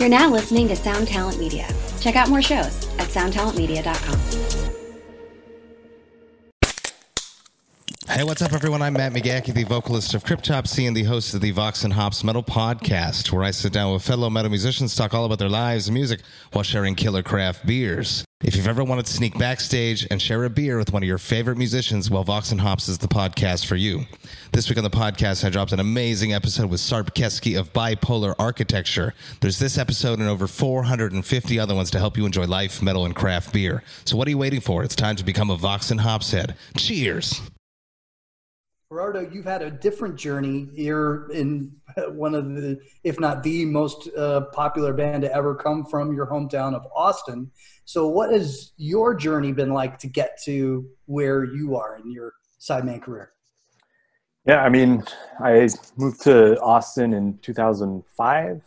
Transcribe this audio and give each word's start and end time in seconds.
You're 0.00 0.08
now 0.08 0.30
listening 0.30 0.66
to 0.68 0.76
Sound 0.76 1.08
Talent 1.08 1.38
Media. 1.38 1.68
Check 2.00 2.16
out 2.16 2.30
more 2.30 2.40
shows 2.40 2.88
at 2.98 3.08
soundtalentmedia.com. 3.08 4.18
Hey, 8.08 8.24
what's 8.24 8.40
up, 8.40 8.54
everyone? 8.54 8.80
I'm 8.80 8.94
Matt 8.94 9.12
McGachy, 9.12 9.52
the 9.52 9.64
vocalist 9.64 10.14
of 10.14 10.24
Cryptopsy 10.24 10.88
and 10.88 10.96
the 10.96 11.02
host 11.02 11.34
of 11.34 11.42
the 11.42 11.50
Vox 11.50 11.84
and 11.84 11.92
Hops 11.92 12.24
Metal 12.24 12.42
Podcast, 12.42 13.30
where 13.30 13.44
I 13.44 13.50
sit 13.50 13.74
down 13.74 13.92
with 13.92 14.02
fellow 14.02 14.30
metal 14.30 14.48
musicians, 14.48 14.96
talk 14.96 15.12
all 15.12 15.26
about 15.26 15.38
their 15.38 15.50
lives 15.50 15.88
and 15.88 15.94
music 15.94 16.22
while 16.54 16.64
sharing 16.64 16.94
killer 16.94 17.22
craft 17.22 17.66
beers. 17.66 18.24
If 18.42 18.56
you've 18.56 18.68
ever 18.68 18.82
wanted 18.82 19.04
to 19.04 19.12
sneak 19.12 19.36
backstage 19.38 20.06
and 20.10 20.20
share 20.20 20.44
a 20.44 20.50
beer 20.50 20.78
with 20.78 20.94
one 20.94 21.02
of 21.02 21.06
your 21.06 21.18
favorite 21.18 21.58
musicians, 21.58 22.10
well, 22.10 22.24
Vox 22.24 22.52
and 22.52 22.60
Hops 22.62 22.88
is 22.88 22.96
the 22.96 23.06
podcast 23.06 23.66
for 23.66 23.76
you. 23.76 24.06
This 24.52 24.70
week 24.70 24.78
on 24.78 24.84
the 24.84 24.88
podcast, 24.88 25.44
I 25.44 25.50
dropped 25.50 25.72
an 25.72 25.80
amazing 25.80 26.32
episode 26.32 26.70
with 26.70 26.80
Sarp 26.80 27.10
Keski 27.12 27.60
of 27.60 27.70
Bipolar 27.74 28.34
Architecture. 28.38 29.12
There's 29.42 29.58
this 29.58 29.76
episode 29.76 30.20
and 30.20 30.28
over 30.28 30.46
450 30.46 31.58
other 31.58 31.74
ones 31.74 31.90
to 31.90 31.98
help 31.98 32.16
you 32.16 32.24
enjoy 32.24 32.46
life, 32.46 32.80
metal, 32.80 33.04
and 33.04 33.14
craft 33.14 33.52
beer. 33.52 33.82
So 34.06 34.16
what 34.16 34.26
are 34.26 34.30
you 34.30 34.38
waiting 34.38 34.62
for? 34.62 34.82
It's 34.84 34.96
time 34.96 35.16
to 35.16 35.24
become 35.24 35.50
a 35.50 35.56
Vox 35.56 35.90
and 35.90 36.00
Hops 36.00 36.30
head. 36.30 36.56
Cheers! 36.78 37.42
Gerardo, 38.92 39.20
you've 39.20 39.44
had 39.44 39.62
a 39.62 39.70
different 39.70 40.16
journey. 40.16 40.68
You're 40.72 41.30
in 41.30 41.70
one 42.08 42.34
of 42.34 42.56
the, 42.56 42.80
if 43.04 43.20
not 43.20 43.44
the 43.44 43.64
most 43.64 44.08
uh, 44.16 44.46
popular 44.52 44.92
band 44.92 45.22
to 45.22 45.32
ever 45.32 45.54
come 45.54 45.84
from 45.84 46.12
your 46.12 46.26
hometown 46.26 46.74
of 46.74 46.84
Austin. 46.92 47.52
So, 47.84 48.08
what 48.08 48.32
has 48.32 48.72
your 48.78 49.14
journey 49.14 49.52
been 49.52 49.72
like 49.72 50.00
to 50.00 50.08
get 50.08 50.42
to 50.42 50.88
where 51.06 51.44
you 51.44 51.76
are 51.76 51.98
in 51.98 52.10
your 52.10 52.32
sideman 52.60 53.00
career? 53.00 53.30
Yeah, 54.44 54.60
I 54.60 54.68
mean, 54.68 55.04
I 55.38 55.68
moved 55.96 56.22
to 56.22 56.60
Austin 56.60 57.14
in 57.14 57.38
2005, 57.42 58.60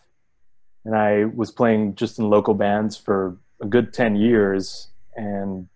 and 0.86 0.96
I 0.96 1.26
was 1.26 1.52
playing 1.52 1.96
just 1.96 2.18
in 2.18 2.30
local 2.30 2.54
bands 2.54 2.96
for 2.96 3.38
a 3.62 3.66
good 3.66 3.92
10 3.92 4.16
years. 4.16 4.88
And 5.18 5.68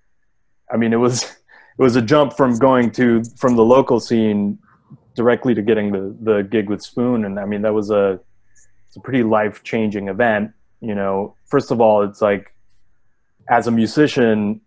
I 0.72 0.78
mean, 0.78 0.94
it 0.94 0.98
was 0.98 1.36
it 1.78 1.82
was 1.82 1.96
a 1.96 2.02
jump 2.02 2.34
from 2.36 2.58
going 2.58 2.92
to 2.92 3.24
from 3.36 3.56
the 3.56 3.64
local 3.64 4.00
scene 4.00 4.60
directly 5.16 5.54
to 5.54 5.62
getting 5.62 5.92
the 5.92 6.16
the 6.22 6.44
gig 6.44 6.70
with 6.70 6.82
Spoon, 6.82 7.26
and 7.26 7.40
I 7.40 7.46
mean 7.46 7.62
that 7.62 7.74
was 7.74 7.92
a 7.92 8.20
it's 8.88 8.96
a 8.96 9.00
pretty 9.00 9.24
life 9.24 9.64
changing 9.64 10.08
event. 10.08 10.52
You 10.82 10.96
know, 10.96 11.36
first 11.46 11.72
of 11.72 11.82
all, 11.82 12.04
it's 12.04 12.22
like 12.22 12.54
as 13.50 13.68
a 13.68 13.72
musician, 13.72 14.62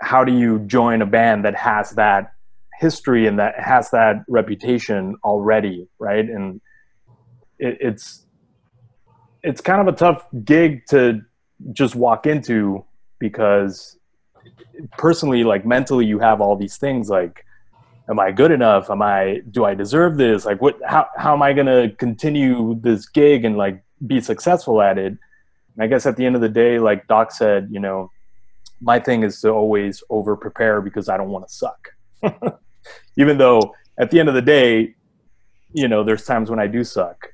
how 0.00 0.24
do 0.24 0.32
you 0.32 0.60
join 0.60 1.02
a 1.02 1.06
band 1.06 1.44
that 1.44 1.54
has 1.54 1.92
that 1.92 2.32
history 2.78 3.26
and 3.26 3.38
that 3.38 3.58
has 3.58 3.90
that 3.90 4.24
reputation 4.28 5.16
already, 5.24 5.88
right? 5.98 6.24
And 6.24 6.60
it, 7.58 7.78
it's 7.80 8.26
it's 9.42 9.60
kind 9.60 9.80
of 9.80 9.92
a 9.92 9.96
tough 9.96 10.26
gig 10.44 10.84
to 10.86 11.22
just 11.72 11.94
walk 11.94 12.26
into 12.26 12.84
because 13.18 13.96
personally 14.98 15.44
like 15.44 15.64
mentally 15.64 16.04
you 16.04 16.18
have 16.18 16.40
all 16.40 16.56
these 16.56 16.76
things 16.76 17.08
like 17.08 17.44
am 18.08 18.20
i 18.20 18.30
good 18.30 18.50
enough? 18.50 18.90
Am 18.90 19.02
i 19.02 19.42
do 19.50 19.64
i 19.64 19.74
deserve 19.74 20.16
this? 20.16 20.44
Like 20.44 20.60
what 20.60 20.78
how, 20.86 21.06
how 21.16 21.32
am 21.34 21.42
i 21.42 21.52
going 21.52 21.66
to 21.66 21.94
continue 21.96 22.78
this 22.80 23.08
gig 23.08 23.44
and 23.44 23.56
like 23.56 23.82
be 24.06 24.20
successful 24.20 24.80
at 24.80 24.98
it? 24.98 25.12
And 25.12 25.80
i 25.80 25.86
guess 25.86 26.06
at 26.06 26.16
the 26.16 26.24
end 26.24 26.34
of 26.34 26.40
the 26.40 26.48
day 26.48 26.78
like 26.78 27.06
doc 27.08 27.32
said 27.32 27.68
you 27.70 27.80
know 27.80 28.10
my 28.80 29.00
thing 29.00 29.22
is 29.22 29.40
to 29.40 29.50
always 29.50 30.02
over 30.10 30.36
prepare 30.36 30.80
because 30.80 31.08
i 31.08 31.16
don't 31.16 31.30
want 31.30 31.48
to 31.48 31.54
suck. 31.54 31.94
Even 33.16 33.38
though 33.38 33.74
at 33.98 34.10
the 34.10 34.20
end 34.20 34.28
of 34.28 34.34
the 34.34 34.42
day 34.42 34.94
you 35.72 35.88
know 35.88 36.04
there's 36.04 36.24
times 36.24 36.50
when 36.50 36.58
i 36.58 36.66
do 36.66 36.84
suck. 36.84 37.32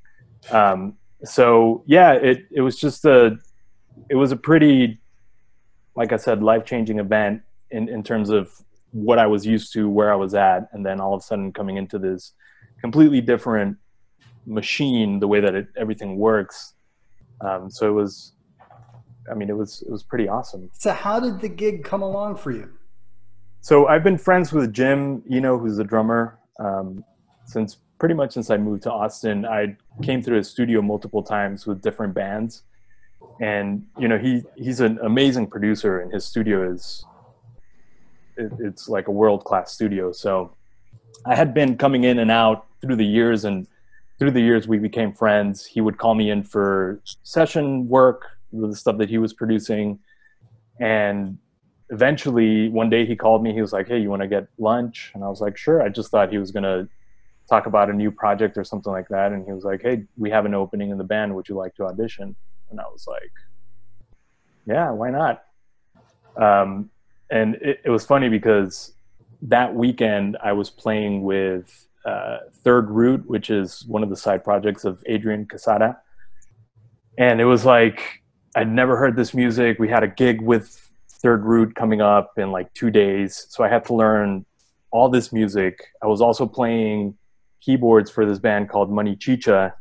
Um, 0.51 0.97
so 1.25 1.85
yeah 1.87 2.13
it, 2.15 2.47
it 2.51 2.61
was 2.63 2.77
just 2.77 3.05
a 3.05 3.37
it 4.09 4.15
was 4.15 4.33
a 4.33 4.37
pretty 4.37 5.02
like 5.95 6.13
I 6.13 6.17
said, 6.17 6.43
life 6.43 6.65
changing 6.65 6.99
event 6.99 7.43
in, 7.71 7.89
in 7.89 8.03
terms 8.03 8.31
of 8.31 8.51
what 8.93 9.19
I 9.19 9.27
was 9.27 9.47
used 9.47 9.73
to, 9.75 9.89
where 9.89 10.13
I 10.13 10.17
was 10.17 10.35
at, 10.35 10.69
and 10.73 10.85
then 10.85 11.01
all 11.01 11.15
of 11.15 11.21
a 11.21 11.25
sudden 11.25 11.53
coming 11.53 11.77
into 11.77 11.99
this 11.99 12.33
completely 12.81 13.21
different 13.21 13.77
machine, 14.47 15.21
the 15.21 15.29
way 15.29 15.41
that 15.41 15.55
it, 15.55 15.69
everything 15.77 16.17
works. 16.17 16.75
Um, 17.41 17.71
so 17.71 17.89
it 17.89 17.93
was, 17.93 18.33
I 19.31 19.35
mean, 19.35 19.49
it 19.49 19.57
was 19.57 19.83
it 19.83 19.91
was 19.91 20.03
pretty 20.03 20.29
awesome. 20.29 20.71
So 20.75 20.93
how 20.93 21.21
did 21.21 21.41
the 21.41 21.49
gig 21.49 21.85
come 21.85 22.03
along 22.03 22.37
for 22.37 22.51
you? 22.51 22.69
So 23.61 23.87
I've 23.87 24.03
been 24.03 24.19
friends 24.19 24.53
with 24.53 24.73
Jim, 24.73 25.23
you 25.27 25.41
know, 25.41 25.59
who's 25.59 25.77
the 25.77 25.85
drummer, 25.85 26.39
um, 26.59 27.05
since 27.47 27.79
pretty 27.99 28.15
much 28.15 28.33
since 28.33 28.51
I 28.51 28.57
moved 28.57 28.83
to 28.83 28.93
Austin. 28.93 29.47
I 29.47 29.77
came 30.03 30.23
through 30.23 30.39
his 30.39 30.51
studio 30.51 30.83
multiple 30.83 31.23
times 31.23 31.67
with 31.67 31.81
different 31.81 32.15
bands 32.15 32.63
and 33.41 33.85
you 33.99 34.09
know 34.09 34.19
he 34.19 34.43
he's 34.57 34.81
an 34.81 34.99
amazing 35.03 35.47
producer 35.47 36.01
and 36.01 36.13
his 36.13 36.25
studio 36.25 36.73
is 36.73 37.05
it, 38.37 38.53
it's 38.61 38.89
like 38.89 39.09
a 39.09 39.11
world 39.11 39.45
class 39.45 39.73
studio. 39.73 40.13
So 40.13 40.55
i 41.27 41.35
had 41.35 41.55
been 41.55 41.77
coming 41.77 42.05
in 42.05 42.19
and 42.19 42.31
out 42.31 42.67
through 42.81 42.97
the 42.97 43.05
years 43.05 43.45
and 43.45 43.67
through 44.19 44.31
the 44.31 44.41
years 44.41 44.69
we 44.69 44.79
became 44.79 45.13
friends. 45.13 45.67
He 45.67 45.81
would 45.81 45.99
call 45.99 46.15
me 46.15 46.31
in 46.31 46.43
for 46.43 47.01
session 47.23 47.89
work 47.89 48.27
the 48.53 48.77
stuff 48.77 48.99
that 48.99 49.09
he 49.09 49.19
was 49.19 49.33
producing. 49.33 49.99
And 50.79 51.39
eventually 51.91 52.69
one 52.69 52.91
day 52.91 53.05
he 53.05 53.17
called 53.17 53.43
me 53.43 53.53
he 53.53 53.61
was 53.61 53.73
like 53.73 53.89
hey 53.89 53.99
you 53.99 54.09
want 54.09 54.23
to 54.23 54.29
get 54.29 54.47
lunch? 54.59 55.11
And 55.15 55.25
i 55.25 55.29
was 55.29 55.41
like 55.41 55.57
sure. 55.57 55.83
I 55.83 55.89
just 55.89 56.11
thought 56.11 56.31
he 56.31 56.39
was 56.39 56.53
going 56.53 56.65
to 56.65 56.89
talk 57.51 57.67
about 57.67 57.91
a 57.91 57.93
new 57.93 58.11
project 58.11 58.57
or 58.57 58.65
something 58.65 58.93
like 58.93 59.09
that. 59.09 59.33
And 59.33 59.45
he 59.45 59.53
was 59.53 59.65
like 59.65 59.83
hey 59.83 60.05
we 60.17 60.31
have 60.31 60.47
an 60.47 60.55
opening 60.55 60.91
in 60.91 60.99
the 60.99 61.05
band. 61.05 61.35
Would 61.35 61.49
you 61.49 61.57
like 61.57 61.75
to 61.77 61.87
audition 61.87 62.37
and 62.73 62.81
I 62.81 62.85
was 62.91 63.07
like, 63.07 63.33
yeah, 64.67 64.91
why 64.91 65.11
not? 65.11 65.45
Um, 66.37 66.91
and 67.31 67.57
it, 67.57 67.81
it, 67.85 67.91
was 67.91 68.05
funny 68.05 68.29
because 68.29 68.95
that 69.43 69.75
weekend 69.75 70.37
I 70.43 70.53
was 70.53 70.71
playing 70.71 71.23
with 71.23 71.87
uh, 72.05 72.39
Third 72.65 72.91
Root, 72.91 73.27
which 73.27 73.51
is 73.51 73.85
one 73.87 74.03
of 74.03 74.09
the 74.09 74.17
side 74.17 74.43
projects 74.43 74.85
of 74.85 75.03
Adrian 75.07 75.47
Quesada. 75.47 75.99
And 77.19 77.41
it 77.41 77.45
was 77.45 77.65
like, 77.65 78.23
I'd 78.57 78.71
never 78.71 78.97
heard 78.97 79.17
this 79.17 79.35
music. 79.35 79.79
We 79.79 79.89
had 79.89 80.03
a 80.03 80.09
gig 80.09 80.41
with 80.41 80.91
Third 81.09 81.45
Root 81.45 81.75
coming 81.75 82.01
up 82.01 82.33
in 82.39 82.51
like 82.51 82.73
two 82.75 82.91
days. 82.91 83.47
So 83.51 83.63
I 83.63 83.69
had 83.69 83.85
to 83.87 83.95
learn 83.95 84.45
all 84.91 85.09
this 85.09 85.33
music. 85.33 85.85
I 86.03 86.07
was 86.07 86.21
also 86.21 86.47
playing 86.47 87.17
keyboards 87.61 88.11
for 88.11 88.27
this 88.27 88.39
band 88.39 88.69
called 88.69 88.91
Money 88.91 89.17
Chicha. 89.17 89.75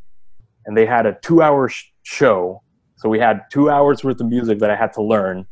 And 0.66 0.78
they 0.78 0.86
had 0.86 1.06
a 1.06 1.18
two 1.22 1.42
hour 1.42 1.70
sh- 1.70 1.92
show 2.04 2.62
so 3.02 3.10
we 3.10 3.18
had 3.18 3.50
two 3.50 3.72
hours 3.72 4.04
worth 4.04 4.22
of 4.22 4.28
music 4.28 4.60
that 4.60 4.70
I 4.70 4.76
had 4.76 4.94
to 4.94 5.02
learn. 5.02 5.48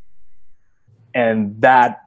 And 1.16 1.60
that, 1.64 2.04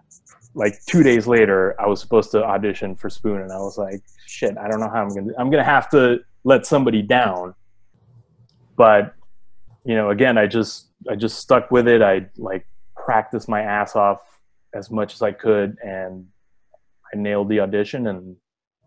like 0.54 0.74
two 0.86 1.02
days 1.02 1.26
later, 1.26 1.74
I 1.80 1.88
was 1.88 2.00
supposed 2.00 2.30
to 2.30 2.44
audition 2.44 2.94
for 2.94 3.10
Spoon, 3.10 3.40
and 3.40 3.50
I 3.50 3.58
was 3.58 3.76
like, 3.76 4.02
shit, 4.24 4.56
I 4.56 4.68
don't 4.68 4.78
know 4.78 4.88
how 4.88 5.02
I'm 5.02 5.08
gonna. 5.08 5.32
I'm 5.36 5.50
gonna 5.50 5.64
have 5.64 5.90
to 5.90 6.20
let 6.44 6.64
somebody 6.64 7.02
down. 7.02 7.56
But, 8.76 9.16
you 9.84 9.96
know, 9.96 10.10
again, 10.10 10.38
I 10.38 10.46
just 10.46 10.90
I 11.10 11.16
just 11.16 11.40
stuck 11.40 11.72
with 11.72 11.88
it. 11.88 12.02
I 12.02 12.28
like 12.36 12.64
practiced 12.94 13.48
my 13.48 13.62
ass 13.62 13.96
off 13.96 14.20
as 14.74 14.92
much 14.92 15.12
as 15.12 15.22
I 15.22 15.32
could, 15.32 15.76
and 15.82 16.24
I 17.12 17.16
nailed 17.16 17.48
the 17.48 17.58
audition, 17.58 18.06
and 18.06 18.36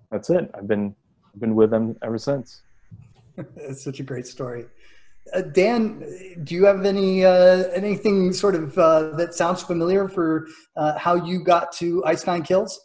that's 0.10 0.30
it. 0.30 0.50
I've 0.54 0.70
been 0.70 0.96
I've 1.34 1.42
been 1.42 1.54
with 1.54 1.70
them 1.70 1.98
ever 2.02 2.18
since. 2.18 2.62
it's 3.58 3.84
such 3.84 4.00
a 4.00 4.04
great 4.04 4.26
story. 4.26 4.68
Uh, 5.34 5.42
Dan, 5.42 6.06
do 6.44 6.54
you 6.54 6.66
have 6.66 6.86
any 6.86 7.26
uh, 7.26 7.64
anything 7.74 8.32
sort 8.32 8.56
of 8.56 8.78
uh, 8.78 9.10
that 9.16 9.34
sounds 9.34 9.64
familiar 9.64 10.08
for 10.08 10.48
uh, 10.76 10.98
how 10.98 11.16
you 11.16 11.44
got 11.44 11.72
to 11.74 12.04
Ice 12.06 12.28
Nine 12.28 12.44
Kills? 12.44 12.80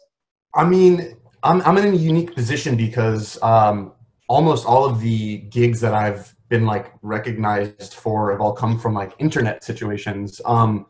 I 0.55 0.65
mean, 0.65 1.15
I'm 1.43 1.61
I'm 1.61 1.77
in 1.77 1.93
a 1.93 1.97
unique 1.97 2.33
position 2.33 2.75
because 2.75 3.41
um, 3.43 3.93
almost 4.27 4.65
all 4.65 4.85
of 4.85 5.01
the 5.01 5.37
gigs 5.37 5.79
that 5.81 5.93
I've 5.93 6.35
been 6.49 6.65
like 6.65 6.93
recognized 7.01 7.93
for 7.93 8.31
have 8.31 8.41
all 8.41 8.53
come 8.53 8.79
from 8.79 8.93
like 8.93 9.13
internet 9.19 9.63
situations. 9.63 10.41
Um, 10.43 10.87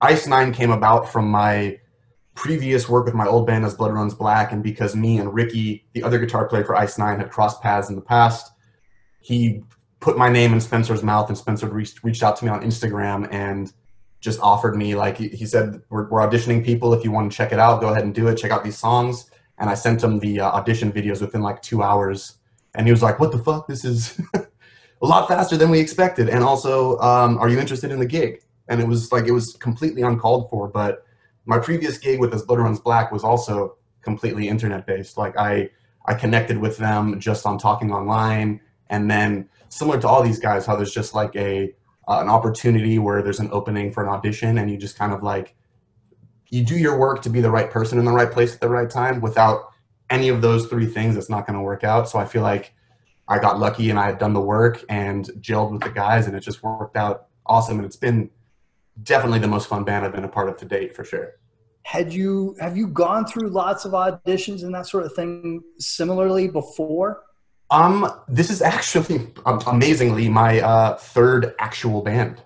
Ice 0.00 0.26
Nine 0.26 0.52
came 0.52 0.70
about 0.70 1.10
from 1.10 1.28
my 1.28 1.78
previous 2.34 2.88
work 2.88 3.04
with 3.06 3.14
my 3.14 3.26
old 3.26 3.46
band 3.46 3.64
as 3.64 3.74
Blood 3.74 3.92
Runs 3.92 4.14
Black, 4.14 4.52
and 4.52 4.62
because 4.62 4.96
me 4.96 5.18
and 5.18 5.34
Ricky, 5.34 5.84
the 5.92 6.02
other 6.02 6.18
guitar 6.18 6.48
player 6.48 6.64
for 6.64 6.76
Ice 6.76 6.96
Nine, 6.96 7.18
had 7.18 7.30
crossed 7.30 7.60
paths 7.60 7.88
in 7.88 7.96
the 7.96 8.02
past, 8.02 8.52
he 9.20 9.62
put 10.02 10.18
my 10.18 10.28
name 10.28 10.52
in 10.52 10.60
Spencer's 10.60 11.02
mouth, 11.02 11.28
and 11.28 11.38
Spencer 11.38 11.68
reached, 11.68 12.04
reached 12.04 12.22
out 12.22 12.36
to 12.36 12.44
me 12.44 12.50
on 12.50 12.60
Instagram 12.60 13.32
and 13.32 13.72
just 14.20 14.40
offered 14.40 14.76
me 14.76 14.94
like 14.94 15.16
he, 15.16 15.46
said 15.46 15.80
we're, 15.88 16.08
we're, 16.08 16.20
auditioning 16.20 16.64
people. 16.64 16.92
If 16.92 17.02
you 17.04 17.10
want 17.10 17.30
to 17.30 17.36
check 17.36 17.52
it 17.52 17.58
out 17.58 17.80
go 17.80 17.88
ahead 17.88 18.04
and 18.04 18.14
do 18.14 18.28
it. 18.28 18.36
Check 18.36 18.50
out 18.50 18.62
these 18.62 18.78
songs. 18.78 19.30
And 19.58 19.68
i 19.70 19.74
sent 19.74 20.02
him 20.02 20.18
the 20.18 20.40
uh, 20.40 20.50
audition 20.50 20.92
videos 20.92 21.20
within 21.20 21.40
like 21.40 21.60
two 21.62 21.82
hours. 21.82 22.38
And 22.74 22.86
he 22.86 22.92
was 22.92 23.02
like 23.02 23.18
what 23.18 23.32
the 23.32 23.38
fuck? 23.38 23.66
This 23.66 23.84
is 23.84 24.20
a 24.34 25.06
lot 25.06 25.26
faster 25.26 25.56
than 25.56 25.70
we 25.70 25.80
expected. 25.80 26.28
And 26.28 26.44
also 26.44 26.98
um, 27.00 27.38
are 27.38 27.48
you 27.48 27.58
interested 27.58 27.90
in 27.90 27.98
the 27.98 28.06
gig? 28.06 28.42
And 28.68 28.80
it 28.80 28.86
was 28.86 29.10
like 29.10 29.26
it 29.26 29.32
was 29.32 29.54
completely 29.54 30.02
uncalled 30.02 30.48
for 30.50 30.68
but 30.68 31.04
my 31.44 31.58
previous 31.58 31.98
gig 31.98 32.20
with 32.20 32.30
this 32.30 32.42
blood 32.42 32.60
runs 32.60 32.78
black 32.78 33.10
was 33.10 33.24
also 33.24 33.76
completely 34.02 34.48
internet 34.48 34.86
based 34.86 35.16
like 35.18 35.36
i 35.36 35.68
i 36.06 36.14
connected 36.14 36.56
with 36.56 36.76
them 36.76 37.18
just 37.18 37.44
on 37.46 37.58
talking 37.58 37.92
online 37.92 38.60
and 38.90 39.10
then 39.10 39.48
similar 39.72 39.98
to 39.98 40.06
all 40.06 40.22
these 40.22 40.38
guys, 40.38 40.66
how 40.66 40.76
there's 40.76 40.92
just 40.92 41.14
like 41.14 41.34
a 41.34 41.74
uh, 42.06 42.18
an 42.20 42.28
opportunity 42.28 42.98
where 42.98 43.22
there's 43.22 43.40
an 43.40 43.48
opening 43.52 43.90
for 43.90 44.02
an 44.02 44.08
audition 44.08 44.58
and 44.58 44.70
you 44.70 44.76
just 44.76 44.98
kind 44.98 45.12
of 45.12 45.22
like 45.22 45.54
you 46.50 46.62
do 46.64 46.76
your 46.76 46.98
work 46.98 47.22
to 47.22 47.30
be 47.30 47.40
the 47.40 47.50
right 47.50 47.70
person 47.70 47.98
in 47.98 48.04
the 48.04 48.12
right 48.12 48.30
place 48.30 48.52
at 48.52 48.60
the 48.60 48.68
right 48.68 48.90
time 48.90 49.20
without 49.20 49.70
any 50.10 50.28
of 50.28 50.42
those 50.42 50.66
three 50.66 50.84
things 50.84 51.16
it's 51.16 51.30
not 51.30 51.46
going 51.46 51.56
to 51.56 51.62
work 51.62 51.84
out. 51.84 52.08
So 52.08 52.18
i 52.18 52.24
feel 52.24 52.42
like 52.42 52.74
i 53.28 53.38
got 53.38 53.58
lucky 53.60 53.88
and 53.88 53.98
i 53.98 54.06
had 54.06 54.18
done 54.18 54.34
the 54.34 54.40
work 54.40 54.84
and 54.88 55.26
gelled 55.40 55.70
with 55.70 55.82
the 55.82 55.90
guys 55.90 56.26
and 56.26 56.36
it 56.36 56.40
just 56.40 56.62
worked 56.62 56.96
out 56.96 57.28
awesome 57.46 57.78
and 57.78 57.86
it's 57.86 57.96
been 57.96 58.28
definitely 59.04 59.38
the 59.38 59.48
most 59.48 59.68
fun 59.68 59.84
band 59.84 60.04
i've 60.04 60.12
been 60.12 60.24
a 60.24 60.28
part 60.28 60.48
of 60.48 60.56
to 60.58 60.66
date 60.66 60.94
for 60.94 61.04
sure. 61.04 61.36
Had 61.84 62.12
you 62.12 62.56
have 62.60 62.76
you 62.76 62.88
gone 62.88 63.24
through 63.26 63.48
lots 63.48 63.84
of 63.84 63.92
auditions 63.92 64.64
and 64.64 64.74
that 64.74 64.86
sort 64.86 65.06
of 65.06 65.14
thing 65.14 65.62
similarly 65.78 66.48
before 66.48 67.22
um 67.72 68.08
this 68.28 68.50
is 68.50 68.62
actually 68.62 69.32
amazingly 69.66 70.28
my 70.28 70.60
uh, 70.60 70.96
third 70.96 71.54
actual 71.58 72.02
band. 72.02 72.42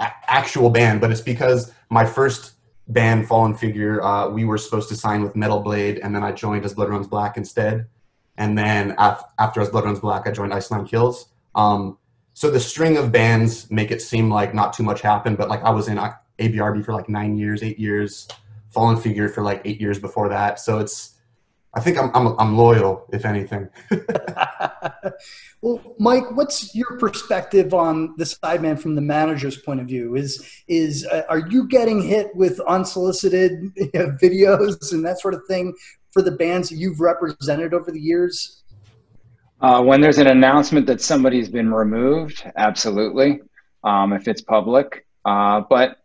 A- 0.00 0.12
actual 0.28 0.70
band 0.70 1.00
but 1.00 1.10
it's 1.10 1.20
because 1.20 1.72
my 1.90 2.06
first 2.06 2.52
band 2.88 3.28
fallen 3.28 3.54
figure 3.54 4.02
uh, 4.02 4.28
we 4.30 4.44
were 4.44 4.56
supposed 4.56 4.88
to 4.88 4.96
sign 4.96 5.22
with 5.22 5.36
metal 5.36 5.60
blade 5.60 5.98
and 5.98 6.14
then 6.14 6.22
i 6.22 6.32
joined 6.32 6.64
as 6.64 6.72
blood 6.72 6.88
runs 6.88 7.06
black 7.06 7.36
instead. 7.36 7.86
And 8.38 8.56
then 8.56 8.94
af- 8.98 9.24
after 9.38 9.60
as 9.60 9.68
blood 9.68 9.84
runs 9.84 10.00
black 10.00 10.26
i 10.26 10.30
joined 10.30 10.54
ice 10.54 10.70
nine 10.70 10.86
kills. 10.86 11.28
Um, 11.54 11.98
so 12.34 12.50
the 12.50 12.60
string 12.60 12.96
of 12.96 13.10
bands 13.10 13.68
make 13.70 13.90
it 13.90 14.00
seem 14.00 14.30
like 14.30 14.54
not 14.54 14.72
too 14.72 14.84
much 14.84 15.00
happened 15.02 15.36
but 15.36 15.48
like 15.48 15.62
i 15.64 15.70
was 15.70 15.88
in 15.88 15.98
abrb 16.38 16.84
for 16.84 16.92
like 16.92 17.08
nine 17.08 17.36
years 17.36 17.64
eight 17.64 17.80
years 17.80 18.28
fallen 18.70 18.96
figure 18.96 19.28
for 19.28 19.42
like 19.42 19.62
eight 19.64 19.80
years 19.80 19.98
before 19.98 20.28
that. 20.28 20.60
So 20.60 20.78
it's 20.78 21.14
i 21.78 21.80
think 21.80 21.96
i'm, 21.98 22.10
I'm, 22.14 22.26
I'm 22.38 22.56
loyal 22.56 23.06
if 23.12 23.24
anything. 23.24 23.68
Well 25.60 25.96
mike 25.98 26.30
what's 26.36 26.72
your 26.74 26.98
perspective 26.98 27.74
on 27.74 28.14
the 28.16 28.24
sideman 28.24 28.78
from 28.78 28.94
the 28.94 29.00
manager's 29.00 29.56
point 29.56 29.80
of 29.80 29.88
view? 29.88 30.14
Is 30.14 30.30
is 30.68 31.04
uh, 31.06 31.22
are 31.28 31.40
you 31.48 31.66
getting 31.66 32.00
hit 32.00 32.34
with 32.36 32.60
unsolicited 32.60 33.72
you 33.76 33.90
know, 33.94 34.16
videos 34.22 34.92
and 34.92 35.04
that 35.04 35.18
sort 35.20 35.34
of 35.34 35.42
thing 35.48 35.74
for 36.12 36.22
the 36.22 36.30
bands 36.30 36.68
that 36.68 36.76
you've 36.76 37.00
represented 37.00 37.74
over 37.74 37.90
the 37.90 38.00
years? 38.00 38.62
Uh, 39.60 39.82
when 39.82 40.00
there's 40.00 40.18
an 40.18 40.28
announcement 40.28 40.86
that 40.86 41.00
somebody's 41.00 41.48
been 41.48 41.72
removed 41.74 42.48
absolutely 42.56 43.40
um, 43.82 44.12
if 44.12 44.28
it's 44.28 44.42
public. 44.42 45.06
Uh, 45.24 45.62
but 45.68 45.96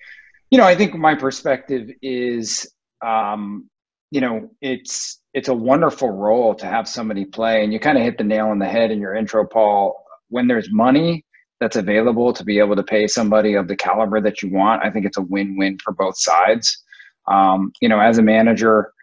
you 0.50 0.58
know, 0.58 0.66
I 0.66 0.76
think 0.76 0.96
my 0.96 1.16
perspective 1.16 1.90
is, 2.02 2.72
um, 3.06 3.70
you 4.14 4.22
know, 4.22 4.48
it's 4.62 5.22
it's 5.34 5.48
a 5.48 5.54
wonderful 5.56 6.12
role 6.12 6.54
to 6.54 6.68
have 6.68 6.88
somebody 6.88 7.26
play, 7.26 7.64
and 7.64 7.74
you 7.74 7.80
kind 7.80 7.98
of 7.98 8.04
hit 8.04 8.20
the 8.20 8.24
nail 8.24 8.50
on 8.50 8.60
the 8.60 8.68
head 8.68 8.92
in 8.92 9.00
your 9.00 9.16
intro, 9.16 9.44
Paul. 9.44 10.00
When 10.30 10.48
there's 10.48 10.72
money 10.72 11.26
that's 11.60 11.78
available 11.78 12.32
to 12.34 12.44
be 12.44 12.60
able 12.60 12.76
to 12.76 12.84
pay 12.84 13.08
somebody 13.08 13.56
of 13.56 13.68
the 13.68 13.76
caliber 13.76 14.22
that 14.22 14.44
you 14.44 14.52
want, 14.52 14.86
I 14.86 14.92
think 14.92 15.08
it's 15.08 15.18
a 15.18 15.24
win-win 15.24 15.80
for 15.84 15.94
both 15.94 16.16
sides. 16.20 16.84
Um, 17.28 17.72
you 17.82 17.90
know, 17.90 18.00
as 18.00 18.20
a 18.20 18.22
manager, 18.22 18.94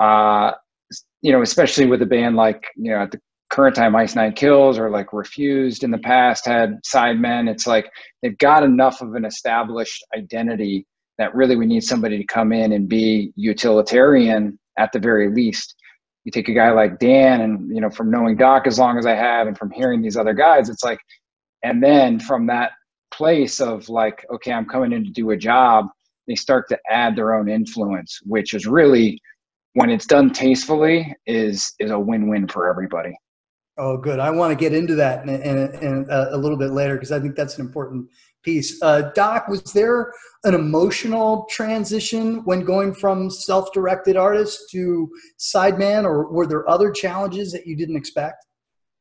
uh, 0.00 0.52
you 1.22 1.32
know, 1.32 1.42
especially 1.42 1.86
with 1.86 2.00
a 2.00 2.06
band 2.06 2.36
like 2.36 2.62
you 2.76 2.92
know 2.92 3.02
at 3.02 3.10
the 3.10 3.20
current 3.50 3.74
time 3.74 3.96
Ice 3.96 4.14
Nine 4.14 4.32
Kills 4.32 4.78
or 4.78 4.90
like 4.90 5.12
Refused 5.12 5.82
in 5.82 5.90
the 5.90 5.98
past 5.98 6.46
had 6.46 6.78
sidemen. 6.84 7.50
It's 7.50 7.66
like 7.66 7.90
they've 8.22 8.38
got 8.38 8.62
enough 8.62 9.00
of 9.02 9.16
an 9.16 9.24
established 9.24 10.04
identity 10.16 10.86
that 11.22 11.32
really 11.36 11.54
we 11.54 11.66
need 11.66 11.84
somebody 11.84 12.18
to 12.18 12.24
come 12.24 12.52
in 12.52 12.72
and 12.72 12.88
be 12.88 13.32
utilitarian 13.36 14.58
at 14.76 14.90
the 14.90 14.98
very 14.98 15.32
least. 15.32 15.76
You 16.24 16.32
take 16.32 16.48
a 16.48 16.52
guy 16.52 16.72
like 16.72 16.98
Dan, 16.98 17.40
and 17.42 17.72
you 17.72 17.80
know, 17.80 17.90
from 17.90 18.10
knowing 18.10 18.36
Doc 18.36 18.66
as 18.66 18.76
long 18.76 18.98
as 18.98 19.06
I 19.06 19.14
have, 19.14 19.46
and 19.46 19.56
from 19.56 19.70
hearing 19.70 20.02
these 20.02 20.16
other 20.16 20.34
guys, 20.34 20.68
it's 20.68 20.82
like, 20.82 20.98
and 21.62 21.80
then 21.80 22.18
from 22.18 22.48
that 22.48 22.72
place 23.14 23.60
of 23.60 23.88
like, 23.88 24.26
okay, 24.34 24.52
I'm 24.52 24.66
coming 24.66 24.92
in 24.92 25.04
to 25.04 25.10
do 25.10 25.30
a 25.30 25.36
job, 25.36 25.86
they 26.26 26.34
start 26.34 26.68
to 26.70 26.78
add 26.90 27.14
their 27.14 27.34
own 27.34 27.48
influence, 27.48 28.18
which 28.24 28.52
is 28.52 28.66
really, 28.66 29.20
when 29.74 29.88
it's 29.88 30.06
done 30.06 30.32
tastefully, 30.32 31.14
is 31.26 31.72
is 31.78 31.92
a 31.92 31.98
win-win 31.98 32.48
for 32.48 32.68
everybody. 32.68 33.14
Oh, 33.78 33.96
good. 33.96 34.18
I 34.18 34.30
want 34.30 34.50
to 34.50 34.56
get 34.56 34.74
into 34.74 34.96
that 34.96 35.22
in, 35.22 35.40
in, 35.40 35.58
in 35.82 36.06
a, 36.10 36.30
a 36.32 36.36
little 36.36 36.58
bit 36.58 36.72
later 36.72 36.94
because 36.94 37.12
I 37.12 37.20
think 37.20 37.36
that's 37.36 37.58
an 37.58 37.64
important 37.64 38.08
piece. 38.42 38.80
Uh, 38.82 39.10
Doc, 39.14 39.48
was 39.48 39.62
there 39.72 40.12
an 40.44 40.54
emotional 40.54 41.46
transition 41.50 42.44
when 42.44 42.64
going 42.64 42.94
from 42.94 43.30
self-directed 43.30 44.16
artist 44.16 44.70
to 44.70 45.10
sideman, 45.38 46.04
or 46.04 46.32
were 46.32 46.46
there 46.46 46.68
other 46.68 46.90
challenges 46.90 47.52
that 47.52 47.66
you 47.66 47.76
didn't 47.76 47.96
expect? 47.96 48.44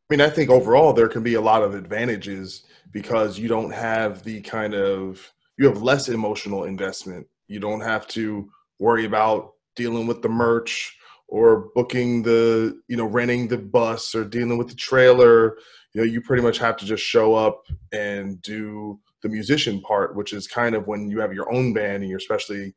I 0.10 0.14
mean, 0.14 0.22
I 0.22 0.30
think 0.30 0.50
overall 0.50 0.94
there 0.94 1.08
can 1.08 1.24
be 1.24 1.36
a 1.36 1.42
lot 1.42 1.64
of 1.64 1.74
advantages 1.74 2.64
because 2.92 3.40
you 3.40 3.48
don't 3.48 3.72
have 3.72 4.24
the 4.24 4.42
kind 4.42 4.74
of 4.74 5.32
you 5.58 5.68
have 5.68 5.82
less 5.82 6.10
emotional 6.10 6.66
investment. 6.66 7.28
You 7.48 7.60
don't 7.60 7.82
have 7.82 8.08
to 8.10 8.50
worry 8.80 9.06
about 9.06 9.54
dealing 9.76 10.08
with 10.08 10.22
the 10.22 10.30
merch 10.30 10.98
or 11.28 11.70
booking 11.76 12.24
the 12.24 12.80
you 12.88 12.98
know 12.98 13.06
renting 13.06 13.48
the 13.48 13.58
bus 13.58 14.14
or 14.14 14.26
dealing 14.26 14.58
with 14.58 14.68
the 14.68 14.76
trailer 14.76 15.58
you 15.94 16.02
know 16.02 16.06
you 16.06 16.22
pretty 16.22 16.44
much 16.44 16.58
have 16.58 16.78
to 16.78 16.86
just 16.86 17.04
show 17.04 17.34
up 17.34 17.64
and 17.92 18.42
do 18.42 19.00
the 19.22 19.30
musician 19.30 19.82
part, 19.82 20.16
which 20.16 20.34
is 20.34 20.48
kind 20.48 20.76
of 20.76 20.88
when 20.88 21.10
you 21.10 21.20
have 21.20 21.34
your 21.34 21.52
own 21.54 21.74
band 21.74 22.02
and 22.02 22.10
you're 22.10 22.18
especially 22.18 22.74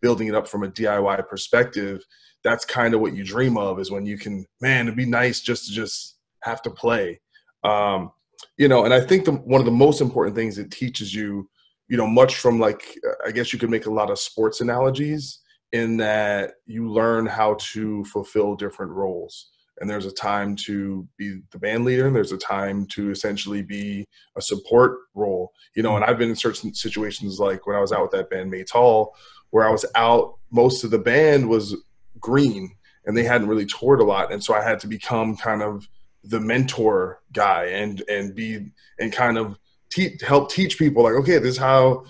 building 0.00 0.28
it 0.28 0.34
up 0.34 0.48
from 0.48 0.62
a 0.62 0.70
DIY 0.70 1.28
perspective. 1.28 2.04
That's 2.42 2.64
kind 2.64 2.94
of 2.94 3.00
what 3.00 3.14
you 3.14 3.24
dream 3.24 3.58
of 3.58 3.80
is 3.80 3.90
when 3.90 4.06
you 4.06 4.16
can, 4.16 4.46
man, 4.60 4.86
it'd 4.86 4.96
be 4.96 5.04
nice 5.04 5.40
just 5.40 5.66
to 5.66 5.72
just 5.72 6.16
have 6.42 6.62
to 6.62 6.70
play. 6.70 7.20
Um, 7.64 8.12
you 8.56 8.68
know, 8.68 8.84
and 8.84 8.94
I 8.94 9.00
think 9.00 9.24
the, 9.24 9.32
one 9.32 9.60
of 9.60 9.66
the 9.66 9.72
most 9.72 10.00
important 10.00 10.36
things 10.36 10.56
it 10.56 10.70
teaches 10.70 11.14
you, 11.14 11.48
you 11.88 11.96
know, 11.96 12.06
much 12.06 12.36
from 12.36 12.58
like, 12.58 12.96
I 13.26 13.30
guess 13.30 13.52
you 13.52 13.58
could 13.58 13.70
make 13.70 13.86
a 13.86 13.92
lot 13.92 14.10
of 14.10 14.18
sports 14.18 14.60
analogies 14.60 15.40
in 15.72 15.96
that 15.98 16.54
you 16.66 16.90
learn 16.90 17.26
how 17.26 17.56
to 17.72 18.04
fulfill 18.04 18.54
different 18.54 18.92
roles 18.92 19.50
and 19.80 19.88
there's 19.88 20.06
a 20.06 20.12
time 20.12 20.54
to 20.54 21.08
be 21.16 21.40
the 21.50 21.58
band 21.58 21.84
leader 21.84 22.06
and 22.06 22.14
there's 22.14 22.32
a 22.32 22.38
time 22.38 22.86
to 22.86 23.10
essentially 23.10 23.62
be 23.62 24.06
a 24.36 24.42
support 24.42 24.98
role 25.14 25.52
you 25.74 25.82
know 25.82 25.96
and 25.96 26.04
i've 26.04 26.18
been 26.18 26.30
in 26.30 26.36
certain 26.36 26.72
situations 26.74 27.40
like 27.40 27.66
when 27.66 27.76
i 27.76 27.80
was 27.80 27.92
out 27.92 28.02
with 28.02 28.10
that 28.10 28.30
band 28.30 28.52
Maytal 28.52 29.08
where 29.50 29.66
i 29.66 29.70
was 29.70 29.84
out 29.96 30.38
most 30.50 30.84
of 30.84 30.90
the 30.90 30.98
band 30.98 31.48
was 31.48 31.76
green 32.20 32.70
and 33.06 33.16
they 33.16 33.24
hadn't 33.24 33.48
really 33.48 33.66
toured 33.66 34.00
a 34.00 34.04
lot 34.04 34.32
and 34.32 34.42
so 34.42 34.54
i 34.54 34.62
had 34.62 34.78
to 34.80 34.86
become 34.86 35.36
kind 35.36 35.62
of 35.62 35.88
the 36.24 36.40
mentor 36.40 37.20
guy 37.32 37.64
and 37.64 38.02
and 38.08 38.34
be 38.34 38.70
and 38.98 39.12
kind 39.12 39.38
of 39.38 39.58
te- 39.88 40.18
help 40.20 40.50
teach 40.50 40.78
people 40.78 41.02
like 41.02 41.14
okay 41.14 41.38
this 41.38 41.52
is 41.52 41.58
how 41.58 42.04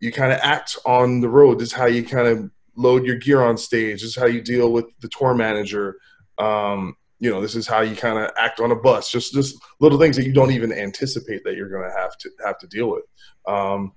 you 0.00 0.12
kind 0.12 0.32
of 0.32 0.38
act 0.42 0.76
on 0.86 1.20
the 1.20 1.28
road 1.28 1.58
this 1.58 1.68
is 1.68 1.74
how 1.74 1.86
you 1.86 2.04
kind 2.04 2.28
of 2.28 2.50
load 2.76 3.04
your 3.04 3.16
gear 3.16 3.42
on 3.42 3.56
stage 3.56 4.00
this 4.02 4.10
is 4.10 4.16
how 4.16 4.26
you 4.26 4.40
deal 4.40 4.72
with 4.72 4.86
the 5.00 5.08
tour 5.08 5.34
manager 5.34 5.96
um, 6.38 6.94
you 7.20 7.30
know 7.30 7.40
this 7.40 7.54
is 7.54 7.66
how 7.66 7.80
you 7.80 7.96
kind 7.96 8.18
of 8.18 8.30
act 8.38 8.60
on 8.60 8.70
a 8.70 8.76
bus 8.76 9.10
just 9.10 9.32
just 9.32 9.56
little 9.80 9.98
things 9.98 10.16
that 10.16 10.24
you 10.24 10.32
don't 10.32 10.52
even 10.52 10.72
anticipate 10.72 11.42
that 11.44 11.56
you're 11.56 11.68
going 11.68 11.88
to 11.88 11.96
have 11.96 12.16
to 12.18 12.30
have 12.44 12.58
to 12.58 12.66
deal 12.66 12.90
with. 12.90 13.04
Um, 13.46 13.92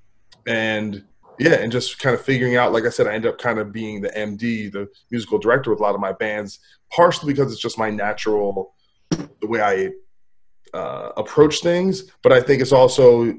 and 0.47 1.03
yeah 1.39 1.55
and 1.55 1.71
just 1.71 1.99
kind 1.99 2.13
of 2.13 2.21
figuring 2.21 2.55
out 2.55 2.71
like 2.71 2.85
i 2.85 2.89
said 2.89 3.07
i 3.07 3.13
end 3.13 3.25
up 3.25 3.37
kind 3.37 3.59
of 3.59 3.71
being 3.71 4.01
the 4.01 4.09
md 4.09 4.71
the 4.71 4.87
musical 5.09 5.37
director 5.37 5.69
with 5.69 5.79
a 5.79 5.83
lot 5.83 5.95
of 5.95 6.01
my 6.01 6.11
bands 6.11 6.59
partially 6.91 7.33
because 7.33 7.51
it's 7.51 7.61
just 7.61 7.77
my 7.77 7.89
natural 7.89 8.75
the 9.09 9.47
way 9.47 9.61
i 9.61 9.89
uh, 10.77 11.11
approach 11.17 11.61
things 11.61 12.11
but 12.23 12.31
i 12.31 12.39
think 12.39 12.61
it's 12.61 12.71
also 12.71 13.33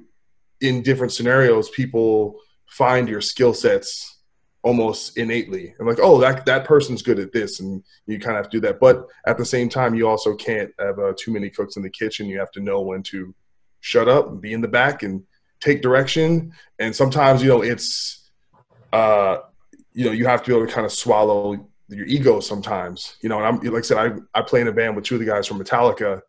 in 0.60 0.82
different 0.82 1.12
scenarios 1.12 1.70
people 1.70 2.38
find 2.66 3.08
your 3.08 3.20
skill 3.20 3.54
sets 3.54 4.21
almost 4.62 5.16
innately. 5.18 5.74
And 5.78 5.88
like 5.88 5.98
oh 6.00 6.20
that 6.20 6.46
that 6.46 6.64
person's 6.64 7.02
good 7.02 7.18
at 7.18 7.32
this 7.32 7.60
and 7.60 7.82
you 8.06 8.18
kind 8.18 8.36
of 8.36 8.44
have 8.44 8.50
to 8.50 8.56
do 8.56 8.66
that. 8.66 8.80
But 8.80 9.06
at 9.26 9.38
the 9.38 9.44
same 9.44 9.68
time 9.68 9.94
you 9.94 10.08
also 10.08 10.34
can't 10.34 10.70
have 10.78 10.98
uh, 10.98 11.12
too 11.18 11.32
many 11.32 11.50
cooks 11.50 11.76
in 11.76 11.82
the 11.82 11.90
kitchen. 11.90 12.26
You 12.26 12.38
have 12.38 12.52
to 12.52 12.60
know 12.60 12.80
when 12.80 13.02
to 13.04 13.34
shut 13.80 14.08
up 14.08 14.28
and 14.28 14.40
be 14.40 14.52
in 14.52 14.60
the 14.60 14.68
back 14.68 15.02
and 15.02 15.22
take 15.60 15.82
direction. 15.82 16.52
And 16.78 16.94
sometimes 16.94 17.42
you 17.42 17.48
know 17.48 17.62
it's 17.62 18.30
uh 18.92 19.38
you 19.92 20.04
know 20.04 20.12
you 20.12 20.26
have 20.26 20.42
to 20.42 20.50
be 20.50 20.56
able 20.56 20.66
to 20.66 20.72
kind 20.72 20.86
of 20.86 20.92
swallow 20.92 21.68
your 21.88 22.06
ego 22.06 22.40
sometimes 22.40 23.16
you 23.22 23.28
know. 23.28 23.38
And 23.38 23.46
i'm 23.46 23.72
like 23.72 23.84
i 23.84 23.86
said 23.86 23.98
i, 23.98 24.38
I 24.38 24.42
play 24.42 24.60
in 24.60 24.68
a 24.68 24.72
band 24.72 24.96
with 24.96 25.04
two 25.04 25.16
of 25.16 25.20
the 25.20 25.26
guys 25.26 25.46
from 25.46 25.58
metallica 25.58 26.20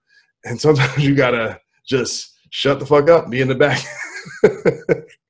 and 0.45 0.59
sometimes 0.59 0.97
you 1.03 1.15
gotta 1.15 1.59
just 1.87 2.37
shut 2.49 2.79
the 2.79 2.85
fuck 2.85 3.09
up 3.09 3.29
be 3.29 3.41
in 3.41 3.47
the 3.47 3.55
back 3.55 3.81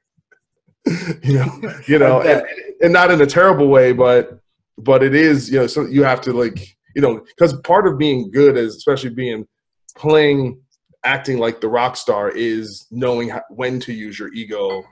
you 1.23 1.33
know, 1.33 1.73
you 1.87 1.99
know, 1.99 2.21
and, 2.21 2.43
and, 2.81 2.93
not 2.93 3.11
in 3.11 3.21
a 3.21 3.25
terrible 3.25 3.67
way, 3.67 3.93
but 3.93 4.39
but 4.77 5.03
it 5.03 5.15
is, 5.15 5.49
you 5.49 5.59
know, 5.59 5.67
so 5.67 5.85
you 5.85 6.03
have 6.03 6.19
to 6.21 6.33
like, 6.33 6.75
you 6.95 7.01
know, 7.01 7.19
because 7.19 7.53
part 7.61 7.87
of 7.87 7.97
being 7.97 8.31
good 8.31 8.57
is 8.57 8.75
especially 8.75 9.11
being 9.11 9.47
playing, 9.95 10.59
acting 11.05 11.37
like 11.37 11.61
the 11.61 11.67
rock 11.67 11.95
star 11.95 12.29
is 12.29 12.87
knowing 12.91 13.29
how, 13.29 13.41
when 13.49 13.79
to 13.79 13.93
use 13.93 14.17
your 14.17 14.33
ego 14.33 14.83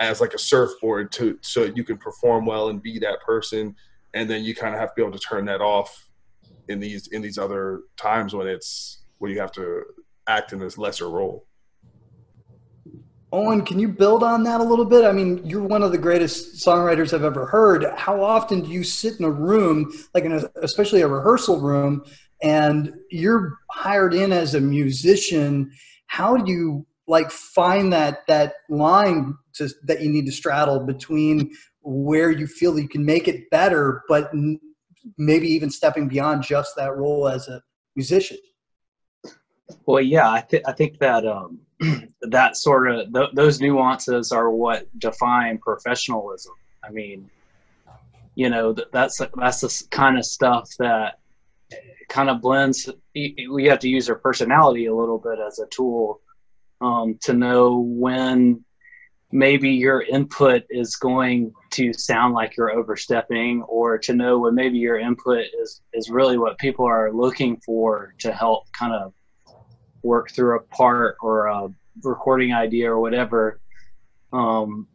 as 0.00 0.20
like 0.20 0.32
a 0.34 0.38
surfboard 0.38 1.10
to 1.10 1.38
so 1.42 1.64
you 1.64 1.84
can 1.84 1.98
perform 1.98 2.46
well 2.46 2.68
and 2.68 2.82
be 2.82 2.98
that 2.98 3.20
person, 3.20 3.74
and 4.14 4.30
then 4.30 4.44
you 4.44 4.54
kind 4.54 4.74
of 4.74 4.80
have 4.80 4.90
to 4.90 4.94
be 4.96 5.02
able 5.02 5.16
to 5.16 5.26
turn 5.26 5.44
that 5.44 5.60
off 5.60 6.08
in 6.68 6.80
these 6.80 7.08
in 7.08 7.20
these 7.20 7.38
other 7.38 7.82
times 7.96 8.34
when 8.34 8.46
it's 8.46 9.02
when 9.18 9.30
you 9.30 9.38
have 9.38 9.52
to 9.52 9.82
act 10.28 10.52
in 10.52 10.58
this 10.58 10.78
lesser 10.78 11.10
role 11.10 11.46
Owen, 13.36 13.66
can 13.66 13.78
you 13.78 13.86
build 13.86 14.22
on 14.22 14.44
that 14.44 14.62
a 14.62 14.64
little 14.64 14.86
bit? 14.86 15.04
I 15.04 15.12
mean, 15.12 15.44
you're 15.44 15.62
one 15.62 15.82
of 15.82 15.92
the 15.92 15.98
greatest 15.98 16.66
songwriters 16.66 17.12
I've 17.12 17.22
ever 17.22 17.44
heard. 17.44 17.84
How 17.94 18.22
often 18.22 18.62
do 18.62 18.70
you 18.70 18.82
sit 18.82 19.18
in 19.18 19.26
a 19.26 19.30
room, 19.30 19.92
like 20.14 20.24
in 20.24 20.32
a, 20.32 20.44
especially 20.62 21.02
a 21.02 21.08
rehearsal 21.08 21.60
room, 21.60 22.02
and 22.42 22.94
you're 23.10 23.58
hired 23.70 24.14
in 24.14 24.32
as 24.32 24.54
a 24.54 24.60
musician? 24.60 25.70
How 26.06 26.38
do 26.38 26.50
you 26.50 26.86
like 27.06 27.30
find 27.30 27.92
that 27.92 28.26
that 28.26 28.54
line 28.70 29.34
to, 29.56 29.68
that 29.84 30.00
you 30.00 30.08
need 30.08 30.24
to 30.24 30.32
straddle 30.32 30.80
between 30.80 31.52
where 31.82 32.30
you 32.30 32.46
feel 32.46 32.78
you 32.78 32.88
can 32.88 33.04
make 33.04 33.28
it 33.28 33.50
better, 33.50 34.02
but 34.08 34.32
maybe 35.18 35.46
even 35.46 35.68
stepping 35.68 36.08
beyond 36.08 36.42
just 36.42 36.74
that 36.76 36.96
role 36.96 37.28
as 37.28 37.48
a 37.48 37.60
musician? 37.96 38.38
Well, 39.84 40.00
yeah, 40.00 40.32
I, 40.32 40.40
th- 40.40 40.62
I 40.66 40.72
think 40.72 40.98
that 41.00 41.26
um, 41.26 41.65
that 42.22 42.56
sort 42.56 42.88
of 42.90 43.12
th- 43.12 43.30
those 43.34 43.60
nuances 43.60 44.32
are 44.32 44.50
what 44.50 44.86
define 44.98 45.58
professionalism. 45.58 46.54
I 46.82 46.90
mean, 46.90 47.30
you 48.34 48.50
know, 48.50 48.72
th- 48.72 48.88
that's 48.92 49.20
that's 49.36 49.60
the 49.60 49.86
kind 49.90 50.18
of 50.18 50.24
stuff 50.24 50.70
that 50.78 51.18
kind 52.08 52.30
of 52.30 52.40
blends. 52.40 52.88
We 53.14 53.66
have 53.66 53.80
to 53.80 53.88
use 53.88 54.08
our 54.08 54.16
personality 54.16 54.86
a 54.86 54.94
little 54.94 55.18
bit 55.18 55.38
as 55.38 55.58
a 55.58 55.66
tool 55.66 56.20
um, 56.80 57.18
to 57.22 57.32
know 57.32 57.78
when 57.78 58.64
maybe 59.32 59.70
your 59.70 60.02
input 60.02 60.62
is 60.70 60.96
going 60.96 61.52
to 61.70 61.92
sound 61.92 62.34
like 62.34 62.56
you're 62.56 62.70
overstepping 62.70 63.62
or 63.62 63.98
to 63.98 64.14
know 64.14 64.38
when 64.38 64.54
maybe 64.54 64.78
your 64.78 64.98
input 64.98 65.44
is 65.60 65.82
is 65.92 66.10
really 66.10 66.38
what 66.38 66.56
people 66.58 66.86
are 66.86 67.12
looking 67.12 67.56
for 67.58 68.14
to 68.18 68.32
help 68.32 68.70
kind 68.72 68.94
of 68.94 69.12
work 70.06 70.30
through 70.30 70.56
a 70.56 70.62
part 70.62 71.16
or 71.20 71.46
a 71.46 71.68
recording 72.02 72.52
idea 72.52 72.90
or 72.90 73.00
whatever 73.00 73.60
um, 74.32 74.88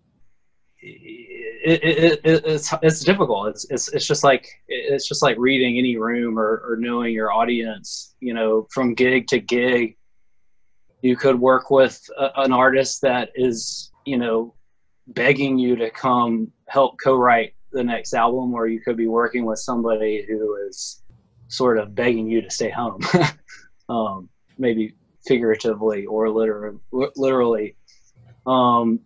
it, 0.81 1.83
it, 1.83 2.21
it, 2.23 2.45
it's 2.45 2.73
it's 2.81 3.03
difficult. 3.03 3.49
It's, 3.49 3.69
it's 3.69 3.87
it's 3.89 4.07
just 4.07 4.23
like 4.23 4.47
it's 4.67 5.07
just 5.07 5.21
like 5.21 5.37
reading 5.37 5.77
any 5.77 5.97
room 5.97 6.39
or, 6.39 6.63
or 6.65 6.75
knowing 6.77 7.13
your 7.13 7.31
audience 7.31 8.15
you 8.19 8.33
know 8.33 8.67
from 8.71 8.93
gig 8.93 9.27
to 9.27 9.39
gig. 9.39 9.97
You 11.01 11.15
could 11.15 11.39
work 11.39 11.71
with 11.71 12.01
a, 12.17 12.41
an 12.41 12.51
artist 12.51 13.01
that 13.01 13.29
is 13.35 13.91
you 14.05 14.17
know 14.17 14.55
begging 15.07 15.57
you 15.57 15.75
to 15.75 15.89
come 15.91 16.51
help 16.67 16.95
co-write 17.03 17.53
the 17.71 17.83
next 17.83 18.13
album 18.13 18.53
or 18.53 18.67
you 18.67 18.81
could 18.81 18.97
be 18.97 19.07
working 19.07 19.45
with 19.45 19.59
somebody 19.59 20.25
who 20.27 20.55
is 20.67 21.03
sort 21.47 21.77
of 21.77 21.95
begging 21.95 22.27
you 22.27 22.41
to 22.41 22.49
stay 22.49 22.69
home. 22.69 23.01
Um, 23.89 24.29
maybe 24.57 24.95
figuratively 25.25 26.05
or 26.05 26.29
literally 26.29 26.79
literally. 26.91 27.75
Um, 28.45 29.01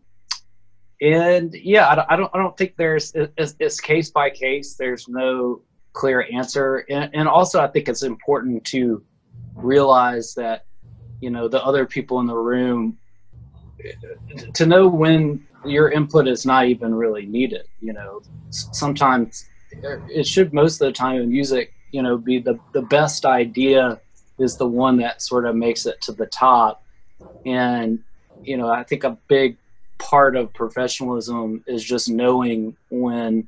and 1.01 1.53
yeah 1.53 1.87
I, 1.87 2.13
I, 2.13 2.15
don't 2.15 2.31
i 2.33 2.37
don't 2.37 2.55
think 2.55 2.75
there's 2.77 3.11
it's, 3.13 3.55
it's, 3.59 3.81
case 3.81 4.11
by 4.11 4.29
case 4.29 4.75
there's 4.75 5.09
no 5.09 5.61
clear 5.91 6.25
answer. 6.31 6.85
And, 6.89 7.09
and 7.13 7.27
also 7.27 7.59
i 7.61 7.67
think 7.67 7.89
it's 7.89 8.03
important 8.03 8.63
to 8.65 9.03
realize 9.55 10.33
that 10.35 10.65
you 11.21 11.29
know 11.29 11.47
the 11.47 11.63
other 11.63 11.85
people 11.85 12.19
in 12.19 12.27
the 12.27 12.35
room 12.35 12.97
to 14.53 14.65
know 14.65 14.87
when 14.87 15.45
your 15.65 15.89
input 15.91 16.27
is 16.27 16.45
not 16.45 16.65
even 16.65 16.93
really 16.93 17.25
needed 17.25 17.67
you 17.81 17.93
know. 17.93 18.21
Sometimes 18.49 19.45
it 20.09 20.25
should 20.25 20.53
most 20.53 20.81
of 20.81 20.85
the 20.87 20.93
time 20.93 21.21
in 21.21 21.29
music 21.29 21.73
you 21.91 22.01
know 22.01 22.17
be 22.17 22.39
the 22.39 22.57
the 22.73 22.81
best 22.83 23.25
idea 23.25 23.99
is 24.39 24.57
the 24.57 24.67
one 24.67 24.97
that 24.97 25.21
sort 25.21 25.45
of 25.45 25.55
makes 25.55 25.85
it 25.85 25.99
to 26.01 26.11
the 26.11 26.25
top 26.27 26.83
and 27.45 27.99
you 28.43 28.57
know 28.57 28.69
i 28.69 28.83
think 28.83 29.03
a 29.03 29.17
big 29.27 29.57
part 29.97 30.35
of 30.35 30.53
professionalism 30.53 31.63
is 31.67 31.83
just 31.83 32.09
knowing 32.09 32.75
when 32.89 33.47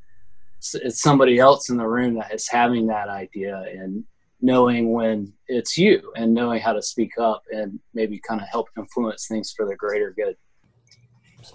it's 0.74 1.02
somebody 1.02 1.40
else 1.40 1.70
in 1.70 1.78
the 1.78 1.88
room 1.88 2.16
that 2.16 2.34
is 2.34 2.48
having 2.48 2.88
that 2.88 3.10
idea 3.10 3.64
and 3.72 4.04
knowing 4.42 4.92
when 4.92 5.34
it's 5.48 5.78
you 5.78 6.12
and 6.16 6.34
knowing 6.34 6.60
how 6.62 6.74
to 6.74 6.82
speak 6.82 7.12
up 7.20 7.44
and 7.52 7.80
maybe 7.94 8.20
kind 8.20 8.42
of 8.42 8.48
help 8.48 8.70
influence 8.78 9.28
things 9.28 9.54
for 9.56 9.66
the 9.66 9.76
greater 9.76 10.14
good. 10.16 10.36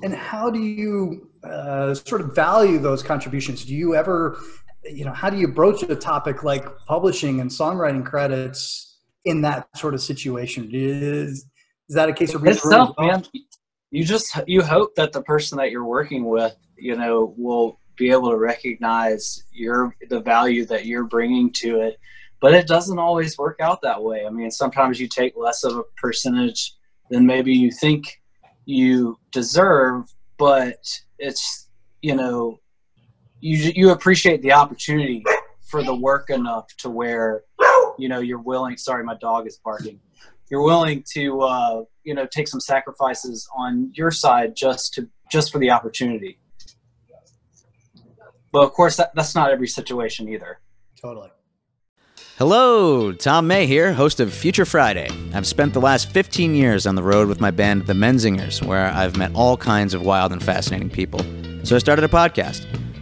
And 0.03 0.15
how 0.15 0.51
do 0.51 0.61
you 0.61 1.31
uh, 1.45 1.95
sort 1.95 2.23
of 2.23 2.35
value 2.35 2.79
those 2.79 3.03
contributions? 3.03 3.65
Do 3.65 3.75
you 3.75 3.95
ever, 3.95 4.39
you 4.85 5.05
know, 5.05 5.13
how 5.13 5.29
do 5.29 5.37
you 5.37 5.49
broach 5.49 5.83
a 5.83 5.95
topic 5.95 6.45
like 6.45 6.65
publishing 6.87 7.41
and 7.41 7.51
songwriting 7.51 8.05
credits 8.05 8.92
in 9.25 9.43
that 9.43 9.69
sort 9.77 9.95
of 9.95 10.01
situation? 10.01 10.69
Is, 10.73 11.47
is 11.89 11.95
that 11.95 12.09
a 12.09 12.13
case 12.13 12.35
of 12.35 12.47
it's 12.47 12.69
tough, 12.69 12.95
man. 12.99 13.25
You 13.91 14.05
just 14.05 14.35
you 14.47 14.63
hope 14.63 14.95
that 14.97 15.13
the 15.13 15.23
person 15.23 15.59
that 15.59 15.71
you're 15.71 15.85
working 15.85 16.25
with, 16.25 16.57
you 16.77 16.97
know, 16.97 17.35
will 17.37 17.79
be 17.97 18.11
able 18.11 18.31
to 18.31 18.37
recognize 18.37 19.45
your 19.53 19.95
the 20.09 20.21
value 20.21 20.65
that 20.67 20.87
you're 20.87 21.05
bringing 21.05 21.53
to 21.53 21.81
it 21.81 21.99
but 22.43 22.53
it 22.53 22.67
doesn't 22.67 22.99
always 22.99 23.39
work 23.39 23.61
out 23.61 23.81
that 23.83 24.03
way. 24.03 24.27
I 24.27 24.31
mean, 24.31 24.51
sometimes 24.51 25.01
you 25.01 25.07
take 25.07 25.35
less 25.37 25.63
of 25.63 25.77
a 25.77 25.85
percentage 25.97 26.75
than 27.09 27.25
maybe 27.25 27.55
you 27.55 27.71
think 27.71 28.21
you 28.67 29.17
deserve, 29.31 30.13
but 30.39 30.85
it's 31.21 31.69
you 32.03 32.17
know 32.17 32.59
you 33.41 33.73
you 33.77 33.91
appreciate 33.91 34.43
the 34.43 34.53
opportunity 34.53 35.25
for 35.71 35.85
the 35.85 35.95
work 35.95 36.31
enough 36.31 36.67
to 36.79 36.91
where 36.91 37.45
you 37.99 38.09
know 38.09 38.21
you're 38.21 38.39
willing. 38.39 38.77
Sorry, 38.77 39.05
my 39.05 39.17
dog 39.17 39.47
is 39.47 39.59
barking. 39.65 40.01
You're 40.51 40.63
willing 40.63 41.05
to 41.15 41.41
uh, 41.43 41.85
you 42.05 42.15
know 42.15 42.27
take 42.27 42.49
some 42.49 42.61
sacrifices 42.61 43.49
on 43.57 43.91
your 43.95 44.11
side 44.11 44.55
just 44.57 44.95
to 44.95 45.09
just 45.31 45.53
for 45.53 45.59
the 45.59 45.71
opportunity. 45.71 46.39
But 48.53 48.65
of 48.65 48.73
course, 48.73 48.97
that, 48.99 49.15
that's 49.15 49.35
not 49.35 49.51
every 49.51 49.67
situation 49.67 50.29
either. 50.29 50.61
Totally. 51.01 51.31
Hello, 52.39 53.13
Tom 53.13 53.47
May 53.47 53.67
here, 53.67 53.93
host 53.93 54.21
of 54.21 54.33
Future 54.33 54.65
Friday. 54.65 55.09
I've 55.33 55.47
spent 55.47 55.75
the 55.75 55.81
last 55.81 56.11
15 56.11 56.55
years 56.55 56.87
on 56.87 56.95
the 56.95 57.03
road 57.03 57.29
with 57.29 57.41
my 57.41 57.51
band, 57.51 57.87
The 57.87 57.93
Menzingers, 57.93 58.65
where 58.65 58.87
I've 58.87 59.17
met 59.17 59.35
all 59.35 59.57
kinds 59.57 59.95
of 59.95 60.03
wild 60.03 60.33
and 60.33 60.43
fascinating 60.43 60.91
people. 60.91 61.21
So 61.63 61.77
I 61.77 61.79
started 61.79 62.05
a 62.05 62.09
podcast. 62.09 62.67